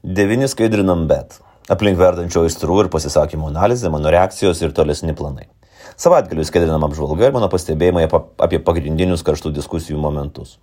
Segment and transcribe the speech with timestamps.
[0.00, 1.34] Devyni skaidrinam bet.
[1.68, 5.50] Aplink verdančio aistrų ir pasisakymų analizė, mano reakcijos ir tolesni planai.
[6.00, 10.54] Savaitgaliu skaidrinam apžvalga ir mano pastebėjimai apie pagrindinius karštų diskusijų momentus.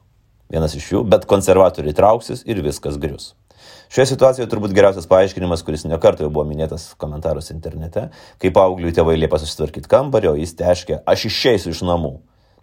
[0.50, 3.36] Vienas iš jų, bet konservatoriai trauksis ir viskas grius.
[3.94, 8.08] Šioje situacijoje turbūt geriausias paaiškinimas, kuris nekartą jau buvo minėtas komentaruose internete,
[8.42, 12.16] kai paaugliui tėvai liepia susitvarkyti kambarį, o jis teškia, aš išeisiu iš namų.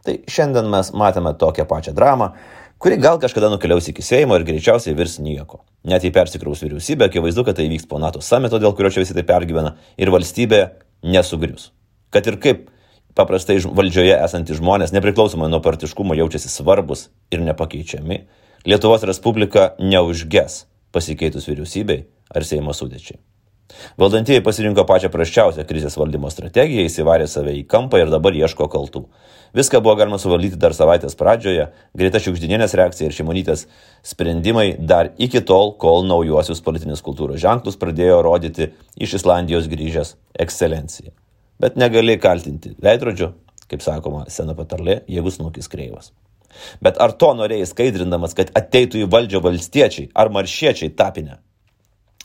[0.04, 2.32] Tai šiandien mes matėme tokią pačią dramą,
[2.79, 5.62] kuri gal kažkada nukeliaus iki Seimo ir greičiausiai virs nieko.
[5.88, 9.16] Net jei persikraus vyriausybė, akivaizdu, kad tai vyks po NATO samito, dėl kurio čia visi
[9.16, 10.62] tai pergyvena, ir valstybė
[11.04, 11.71] nesugrius.
[12.14, 12.68] Kad ir kaip
[13.18, 18.25] paprastai valdžioje esantys žmonės, nepriklausomai nuo partiškumo, jaučiasi svarbus ir nepakeičiami,
[18.64, 20.63] Lietuvos Respublika neužges
[20.94, 23.18] pasikeitus vyriausybei ar Seimo sudėčiai.
[23.99, 29.05] Valdantieji pasirinko pačią prasčiausią krizės valdymo strategiją, įsivarė save į kampą ir dabar ieško kaltų.
[29.57, 33.64] Viską buvo galima suvaldyti dar savaitės pradžioje, greita šiukždinienės reakcija ir šimonytės
[34.05, 41.14] sprendimai dar iki tol, kol naujuosius politinės kultūros ženklus pradėjo rodyti iš Islandijos grįžęs ekscelencija.
[41.62, 43.31] Bet negali kaltinti veidrodžio,
[43.70, 46.10] kaip sakoma sena patarlė, jeigu snukis kreivas.
[46.83, 51.38] Bet ar to norėjai skaidrindamas, kad ateitų į valdžią valstiečiai ar maršiečiai tapinę?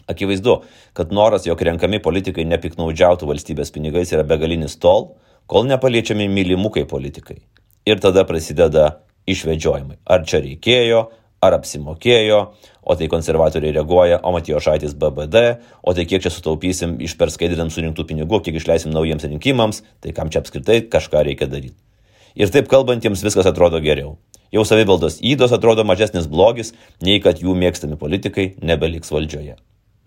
[0.10, 0.62] Akivaizdu,
[0.98, 5.14] kad noras, jog renkami politikai nepiknaudžiautų valstybės pinigais yra begalinis tol,
[5.50, 7.40] kol nepaliečiami mylimukai politikai.
[7.86, 10.00] Ir tada prasideda išvedžiojimai.
[10.10, 11.04] Ar čia reikėjo,
[11.46, 12.40] ar apsimokėjo,
[12.82, 15.44] o tai konservatoriai reaguoja, o Matijo Šaitis BBD,
[15.82, 20.34] o tai kiek čia sutaupysim iš perskaidrinam surinktų pinigų, kiek išleisim naujiems rinkimams, tai kam
[20.34, 21.78] čia apskritai kažką reikia daryti.
[22.40, 24.18] Ir taip kalbantiems viskas atrodo geriau.
[24.54, 26.74] Jau savivaldos įdos atrodo mažesnis blogis,
[27.06, 29.58] nei kad jų mėgstami politikai nebeliks valdžioje.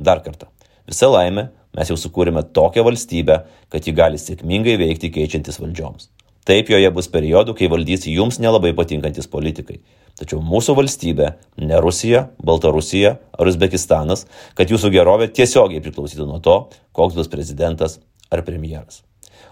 [0.02, 0.48] Dar kartą.
[0.88, 3.38] Visa laimė, mes jau sukūrėme tokią valstybę,
[3.70, 6.10] kad ji gali sėkmingai veikti keičiantis valdžioms.
[6.42, 9.78] Taip joje bus periodų, kai valdys jums nelabai patinkantis politikai.
[10.18, 11.28] Tačiau mūsų valstybė,
[11.62, 14.26] ne Rusija, Baltarusija ar Uzbekistanas,
[14.58, 16.56] kad jūsų gerovė tiesiogiai priklausytų nuo to,
[16.98, 18.00] koks bus prezidentas
[18.34, 19.04] ar premjeras.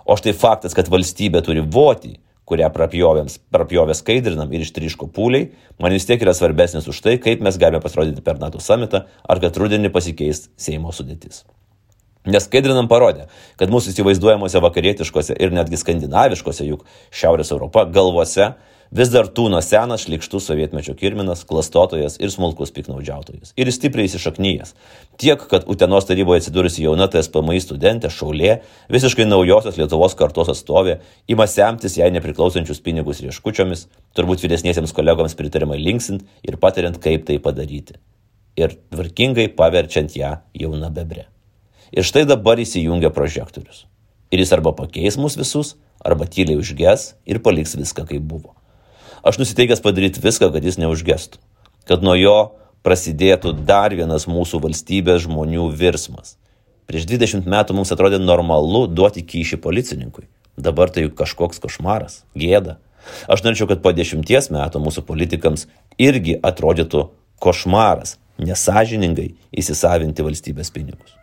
[0.03, 2.17] O štai faktas, kad valstybė turi voti,
[2.51, 7.59] kurią prapjovę skaidrinam ir ištryško pūliai, man vis tiek yra svarbesnis už tai, kaip mes
[7.61, 11.45] galime pasirodyti per NATO samitą ar kad rudenį pasikeis Seimo sudėtis.
[12.29, 16.83] Nes skaidrinam parodė, kad mūsų įsivaizduojamuose vakarietiškose ir netgi skandinaviškose, juk
[17.17, 18.51] Šiaurės Europa galvose
[18.91, 23.53] vis dar tūno senas šlikštus sovietmečio kirminas, klastotojas ir smulkus piknaudžiautojas.
[23.59, 24.75] Ir stipriai įsišaknyjas.
[25.21, 28.61] Tiek, kad Utenos taryboje atsidūrusi jauna TSPMI studentė, šaulė,
[28.93, 30.99] visiškai naujosios Lietuvos kartos atstovė,
[31.31, 33.87] ima semtis jai nepriklausančius pinigus rieškučiomis,
[34.19, 38.01] turbūt vyresniesiems kolegoms pritarimai linksint ir patariant, kaip tai padaryti.
[38.59, 41.29] Ir tvarkingai paverčiant ją jauna bebre.
[41.95, 43.87] Ir štai dabar įsijungia prožektorius.
[44.31, 45.75] Ir jis arba pakeis mus visus,
[46.07, 48.55] arba tyliai užges ir paliks viską kaip buvo.
[49.27, 51.41] Aš nusiteikęs padaryti viską, kad jis neužgestų.
[51.89, 52.37] Kad nuo jo
[52.87, 56.37] prasidėtų dar vienas mūsų valstybės žmonių virsmas.
[56.89, 60.27] Prieš 20 metų mums atrodė normalu duoti kyšį policininkui.
[60.59, 62.79] Dabar tai kažkoks košmaras, gėda.
[63.31, 65.69] Aš norėčiau, kad po dešimties metų mūsų politikams
[66.01, 67.07] irgi atrodytų
[67.41, 71.15] košmaras nesažiningai įsisavinti valstybės pinigus.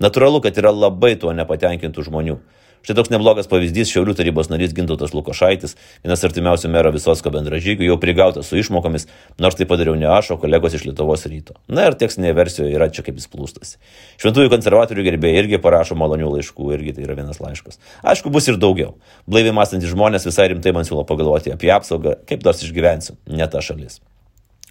[0.00, 2.38] Natūralu, kad yra labai tuo nepatenkintų žmonių.
[2.80, 7.96] Štai toks neblogas pavyzdys Šiaulių tarybos narys Gintautas Lukošaitis, vienas artimiausių mero Visosko bendražygių, jau
[8.00, 9.04] prigautas su išmokomis,
[9.42, 11.58] nors tai padariau ne aš, o kolegos iš Lietuvos ryto.
[11.68, 13.74] Na ir tekstinėje versijoje yra čia kaip jis plūstas.
[14.22, 17.76] Šventųjų konservatorių gerbėjai irgi parašo malonių laiškų, irgi tai yra vienas laiškas.
[18.00, 18.94] Aišku, bus ir daugiau.
[19.28, 23.60] Blaiviai mąstantys žmonės visai rimtai man siūlo pagalvoti apie apsaugą, kaip nors išgyvensiu, ne ta
[23.64, 24.00] šalis.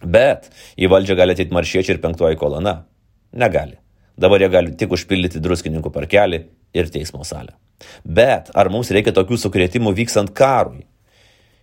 [0.02, 0.50] Bet
[0.80, 2.80] į valdžią gali ateiti maršiečiai ir penktoji kolona.
[3.38, 3.78] Negali.
[4.19, 6.41] Dabar jie gali tik užpildyti druskininkų parkelį
[6.75, 7.53] ir teismo salę.
[8.03, 10.84] Bet ar mums reikia tokių sukrėtimų vykstant karui?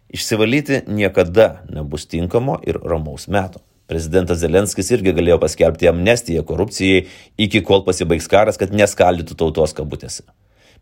[0.08, 3.60] Išsivalyti niekada nebus tinkamo ir ramaus meto.
[3.90, 7.04] Prezidentas Zelenskis irgi galėjo paskelbti amnestiją korupcijai
[7.44, 10.24] iki kol pasibaigs karas, kad neskaldytų tautos kabutėse.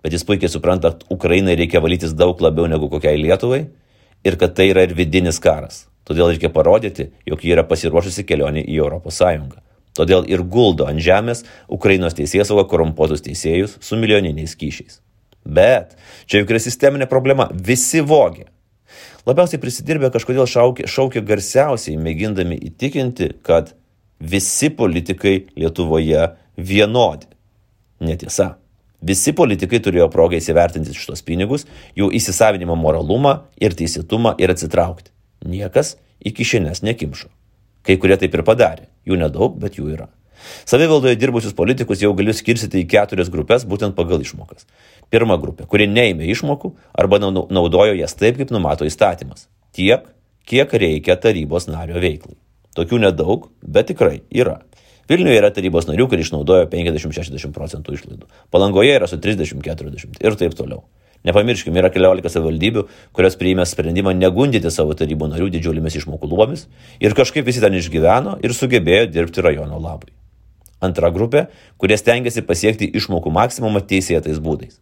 [0.05, 3.65] Bet jis puikiai supranta, kad Ukrainai reikia valytis daug labiau negu kokiai Lietuvai
[4.25, 5.89] ir kad tai yra ir vidinis karas.
[6.07, 9.23] Todėl reikia parodyti, jog ji yra pasiruošusi kelionį į ES.
[9.95, 14.99] Todėl ir guldo ant žemės Ukrainos teisėsauga korumpuotus teisėjus su milijoniniais kyšiais.
[15.45, 15.95] Bet
[16.27, 17.47] čia juk yra sisteminė problema.
[17.53, 18.49] Visi vogė.
[19.25, 23.73] Labiausiai prisidirbę kažkodėl šaukė, šaukė garsiausiai, mėgindami įtikinti, kad
[24.21, 26.27] visi politikai Lietuvoje
[26.57, 27.31] vienodi.
[28.05, 28.55] Netiesa.
[29.05, 31.67] Visi politikai turėjo progą įsivertinti šitos pinigus,
[31.97, 35.13] jų įsisavinimo moralumą ir teisėtumą ir atsitraukti.
[35.45, 37.29] Niekas iki šiandien nekimšo.
[37.85, 38.89] Kai kurie taip ir padarė.
[39.09, 40.09] Jų nedaug, bet jų yra.
[40.69, 44.67] Savivaldoje dirbusius politikus jau galiu skirstyti į keturias grupės būtent pagal išmokas.
[45.13, 49.47] Pirma grupė, kurie neėmė išmokų arba naudojo jas taip, kaip numato įstatymas.
[49.77, 50.07] Tiek,
[50.49, 52.37] kiek reikia tarybos nario veiklai.
[52.75, 54.61] Tokių nedaug, bet tikrai yra.
[55.09, 58.29] Vilniuje yra tarybos narių, kurie išnaudojo 50-60 procentų išlaidų.
[58.55, 60.85] Palangoje yra su 30-40 ir taip toliau.
[61.25, 62.83] Nepamirškime, yra keliolika savivaldybių,
[63.17, 66.67] kurios priėmė sprendimą negundyti savo tarybų narių didžiulėmis išmokų luomis
[67.01, 70.13] ir kažkaip visi ten išgyveno ir sugebėjo dirbti rajono labui.
[70.85, 71.47] Antra grupė,
[71.81, 74.77] kurie stengiasi pasiekti išmokų maksimumą teisėtais būdais.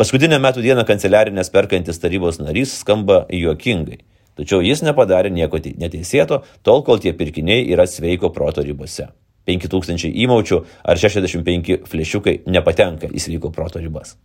[0.00, 4.00] Paskutinę metų dieną kanceliarinės perkantis tarybos narys skamba juokingai,
[4.40, 9.10] tačiau jis nepadarė nieko neteisėto, tol kol tie pirkiniai yra sveiko proto ribose.
[9.48, 14.16] 5000 įmaučių ar 65 flešiukai nepatenka į sveiko proto ribas.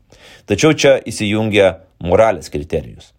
[0.49, 3.13] Tačiau čia įsijungia moralės kriterijus.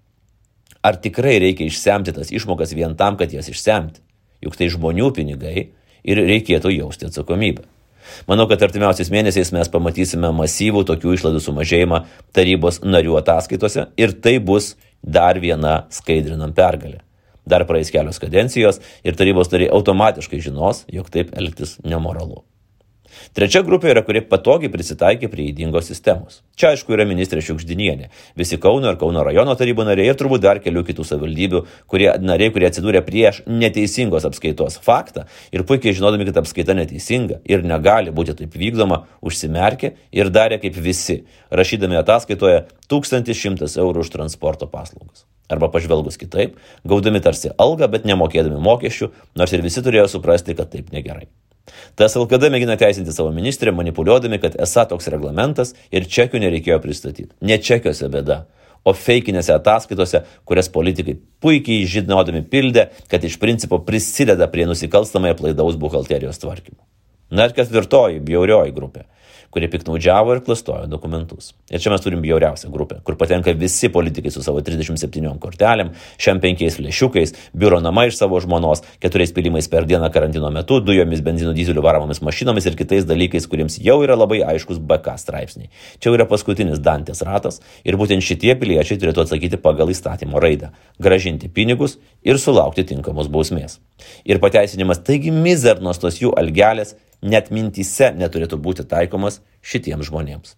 [0.85, 4.03] Ar tikrai reikia išsemti tas išmokas vien tam, kad jas išsemti?
[4.45, 5.71] Juk tai žmonių pinigai
[6.05, 7.65] ir reikėtų jausti atsakomybę.
[8.29, 12.03] Manau, kad artimiausiais mėnesiais mes pamatysime masyvų tokių išlaidų sumažėjimą
[12.37, 17.04] tarybos narių ataskaitose ir tai bus dar viena skaidrinam pergalė.
[17.47, 22.45] Dar praeis kelios kadencijos ir tarybos nariai automatiškai žinos, jog taip elgtis nemoralu.
[23.35, 26.41] Trečia grupė yra, kurie patogiai prisitaikė prie įdingos sistemos.
[26.59, 30.61] Čia aišku yra ministrė Šiukšdinienė, visi Kauno ir Kauno rajono tarybų nariai ir turbūt dar
[30.65, 36.43] kelių kitų savivaldybių, kurie nariai, kurie atsidūrė prieš neteisingos apskaitos faktą ir puikiai žinodami, kad
[36.43, 41.23] apskaita neteisinga ir negali būti taip vykdoma, užsimerkė ir darė kaip visi,
[41.55, 45.27] rašydami ataskaitoje 1100 eurų už transporto paslaugas.
[45.53, 46.57] Arba pažvelgus kitaip,
[46.89, 51.27] gaudami tarsi algą, bet nemokėdami mokesčių, nors ir visi turėjo suprasti, kad taip negerai.
[51.97, 57.33] Tas LKD mėgina teisinti savo ministrę, manipuliuodami, kad esą toks reglamentas ir čekių nereikėjo pristatyti.
[57.45, 58.45] Ne čekiuose bėda,
[58.85, 65.77] o feikinėse ataskaitose, kurias politikai puikiai žinodami pildė, kad iš principo prisideda prie nusikalstamai aplaidaus
[65.81, 66.81] buhalterijos tvarkymo.
[67.35, 69.07] Na ir ketvirtoji, bjaurioji grupė
[69.55, 71.53] kurie piknaudžiavo ir klastojo dokumentus.
[71.71, 76.41] Ir čia mes turim bjauriausią grupę, kur patenka visi politikai su savo 37 kortelėm, šiam
[76.43, 81.55] penkiais flešiukais, biuro namai iš savo žmonos, keturiais pilimais per dieną karantino metu, dujomis, benzino,
[81.57, 85.71] dizelių varomomis mašinomis ir kitais dalykais, kuriems jau yra labai aiškus BK straipsniai.
[86.03, 90.73] Čia yra paskutinis Dantės ratas ir būtent šitie piliečiai turėtų atsakyti pagal įstatymo raidą-
[91.05, 93.79] gražinti pinigus ir sulaukti tinkamos bausmės.
[94.25, 100.55] Ir pateisinimas taigi mizernos tos jų algelės net mintise neturėtų būti taikomas šitiems žmonėms.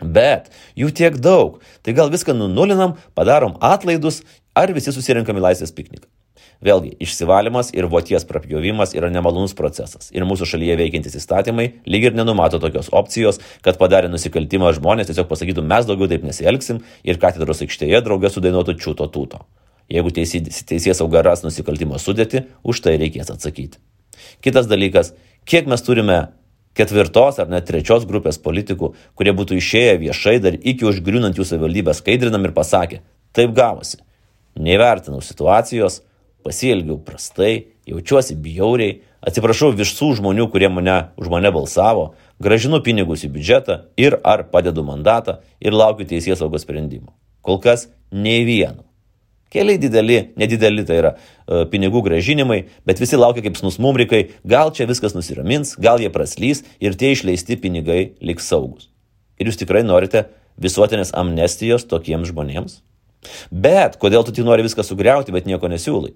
[0.00, 0.48] Bet
[0.78, 4.22] jų tiek daug, tai gal viską nunulinam, padarom atlaidus
[4.56, 6.08] ar visi susirinkam į laisvės pikniką.
[6.60, 10.10] Vėlgi, išsivalymas ir voties prapjovimas yra nemalonus procesas.
[10.12, 15.28] Ir mūsų šalyje veikiantis įstatymai lyg ir nenumato tokios opcijos, kad padarę nusikaltimą žmonės tiesiog
[15.30, 19.40] pasakytų, mes daugiau taip nesielgsim ir katedros aikštėje draugė sudainuotų čiūto tūto.
[19.90, 23.80] Jeigu teisės sauga ras nusikaltimo sudėti, už tai reikės atsakyti.
[24.44, 25.14] Kitas dalykas,
[25.48, 26.20] Kiek mes turime
[26.76, 31.94] ketvirtos ar net trečios grupės politikų, kurie būtų išėję viešai dar iki užgriūnant jų savivaldybę
[31.96, 33.00] skaidrinam ir pasakė,
[33.36, 34.00] taip gavosi.
[34.60, 36.00] Nevertinau situacijos,
[36.44, 43.32] pasielgiau prastai, jaučiuosi bjauriai, atsiprašau visų žmonių, kurie mane, už mane balsavo, gražinu pinigus į
[43.34, 47.12] biudžetą ir ar padedu mandatą ir laukiu teisės saugos sprendimo.
[47.44, 48.89] Kol kas nei vieno.
[49.50, 54.86] Keliai dideli, nedideli tai yra e, pinigų gražinimai, bet visi laukia kaip snusmumrikai, gal čia
[54.86, 58.86] viskas nusiramins, gal jie praslys ir tie išleisti pinigai liks saugus.
[59.42, 60.28] Ir jūs tikrai norite
[60.62, 62.78] visuotinės amnestijos tokiems žmonėms?
[63.50, 66.14] Bet kodėl tu tik nori viską sugriauti, bet nieko nesiūlai?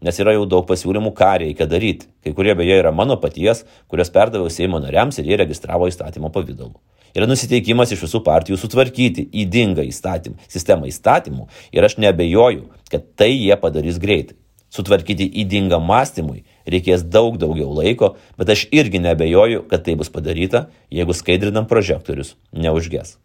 [0.00, 2.08] Nes yra jau daug pasiūlymų, ką reikia daryti.
[2.24, 6.78] Kai kurie beje yra mano paties, kurias perdaviau Seimo nariams ir jie registravo įstatymo pavydalu
[7.16, 13.32] yra nusiteikimas iš visų partijų sutvarkyti įdingą įstatymą, sistemą įstatymų ir aš nebejoju, kad tai
[13.34, 14.36] jie padarys greitai.
[14.68, 20.66] Sutvarkyti įdingą mąstymui reikės daug daugiau laiko, bet aš irgi nebejoju, kad tai bus padaryta,
[20.92, 23.16] jeigu skaidrinam prožektorius neužges.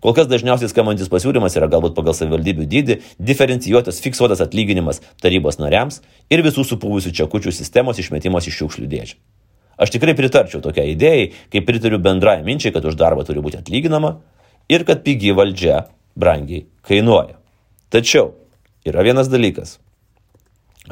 [0.00, 6.00] Kol kas dažniausiai skambantis pasiūlymas yra galbūt pagal savivaldybių dydį diferencijuotas fiksuotas atlyginimas tarybos nariams
[6.32, 9.18] ir visų supūvusių čekučių sistemos išmetimas iš šiukšlių dėžių.
[9.80, 14.16] Aš tikrai pritarčiau tokiai idėjai, kaip pritariu bendrai minčiai, kad už darbą turi būti atlyginama
[14.70, 17.38] ir kad pigi valdžia brangiai kainuoja.
[17.90, 18.32] Tačiau
[18.86, 19.78] yra vienas dalykas.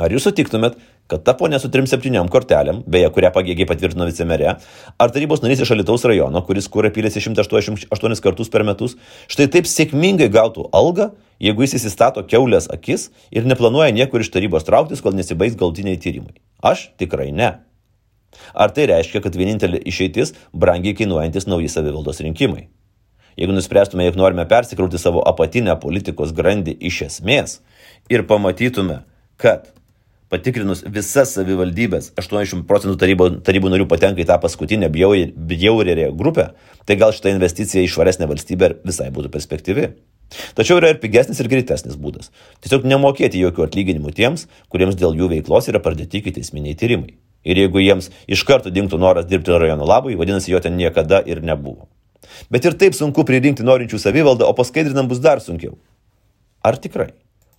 [0.01, 0.79] Ar jūs sutiktumėt,
[1.13, 4.55] kad ta ponė su 3-7 kortelėm, beje, kurią pagėgiai patvirtino vicemerė,
[4.97, 8.97] ar tarybos narys iš Alitaus rajono, kuris kūrė pylėsi 188 kartus per metus,
[9.29, 11.11] štai taip sėkmingai gautų algą,
[11.43, 16.39] jeigu jis įsistato keulės akis ir neplanuoja niekur iš tarybos trauktis, kol nesibaigs galtiniai tyrimai?
[16.65, 17.59] Aš tikrai ne.
[18.55, 22.69] Ar tai reiškia, kad vienintelė išeitis brangiai kainuojantis nauji savivaldos rinkimai?
[23.37, 27.61] Jeigu nuspręstume, jog norime persikrauti savo apatinę politikos grandį iš esmės
[28.13, 28.99] ir pamatytume,
[29.41, 29.71] kad
[30.33, 36.53] patikrinus visas savivaldybės 80 procentų tarybų, tarybų narių patenka į tą paskutinę bjaurėrę grupę,
[36.89, 39.91] tai gal šitą investiciją į švaresnę valstybę visai būtų perspektyvi.
[40.57, 42.31] Tačiau yra ir pigesnis ir greitesnis būdas.
[42.65, 47.13] Tiesiog nemokėti jokių atlyginimų tiems, kuriems dėl jų veiklos yra pradėti iki teisminiai tyrimai.
[47.45, 51.43] Ir jeigu jiems iš karto dinktų noras dirbti rajono labui, vadinasi, jo ten niekada ir
[51.43, 51.89] nebuvo.
[52.51, 55.75] Bet ir taip sunku pririnkti norinčių savivaldą, o paskaidrinam bus dar sunkiau.
[56.63, 57.11] Ar tikrai?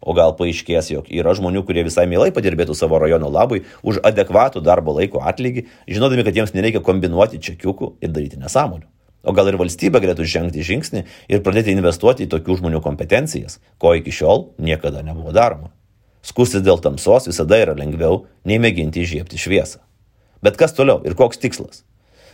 [0.03, 4.63] O gal paaiškės, jog yra žmonių, kurie visai mielai padirbėtų savo rajono labui už adekvatų
[4.63, 8.87] darbo laiko atlygį, žinodami, kad jiems nereikia kombinuoti čekiukų ir daryti nesąmonių.
[9.23, 13.95] O gal ir valstybė galėtų žengti žingsnį ir pradėti investuoti į tokių žmonių kompetencijas, ko
[13.95, 15.71] iki šiol niekada nebuvo daroma.
[16.23, 19.81] Skustis dėl tamsos visada yra lengviau, nei mėginti įžiepti šviesą.
[20.43, 21.83] Bet kas toliau ir koks tikslas?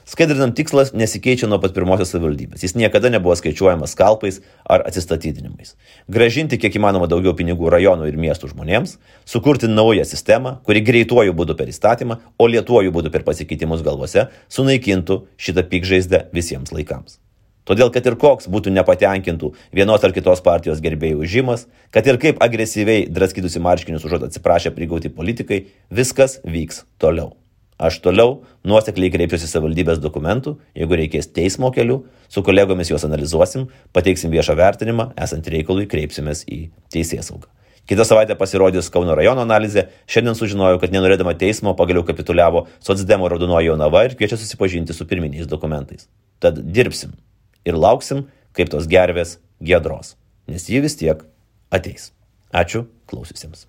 [0.10, 2.64] Skaidrinam tikslas nesikeičia nuo pat pirmosios savivaldybės.
[2.66, 5.76] Jis niekada nebuvo skaičiuojamas skalpais ar atsistatydinimais.
[6.10, 8.98] Gražinti kiek įmanoma daugiau pinigų rajonų ir miestų žmonėms,
[9.30, 15.24] sukurti naują sistemą, kuri greituoju būdu per įstatymą, o lietuoju būdu per pasikeitimus galvose sunaikintų
[15.38, 17.20] šitą pikžaizdę visiems laikams.
[17.68, 22.40] Todėl, kad ir koks būtų nepatenkintų vienos ar kitos partijos gerbėjų užimas, kad ir kaip
[22.42, 27.36] agresyviai draskytųsi marškinius užuot atsiprašę prigauti politikai, viskas vyks toliau.
[27.80, 34.34] Aš toliau nuosekliai kreipsiuosi savivaldybės dokumentų, jeigu reikės teismo kelių, su kolegomis juos analizuosim, pateiksim
[34.34, 37.48] viešą vertinimą, esant reikalui kreipsimės į teisėsaugą.
[37.90, 43.72] Kitą savaitę pasirodys Kauno rajono analizė, šiandien sužinojau, kad nenorėdama teismo pagaliau kapituliavo Sotsdemo raudonoji
[43.72, 46.10] jaunava ir kviečia susipažinti su pirminiais dokumentais.
[46.44, 47.16] Tad dirbsim
[47.66, 50.16] ir lauksim, kaip tos gervės gėdros,
[50.48, 51.24] nes ji vis tiek
[51.72, 52.12] ateis.
[52.54, 53.68] Ačiū klausysiams.